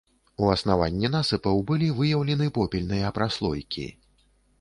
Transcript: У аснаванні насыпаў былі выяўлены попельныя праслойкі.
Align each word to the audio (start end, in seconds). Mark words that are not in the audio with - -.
У 0.43 0.47
аснаванні 0.51 1.11
насыпаў 1.15 1.59
былі 1.71 1.89
выяўлены 1.99 2.47
попельныя 2.57 3.13
праслойкі. 3.19 3.85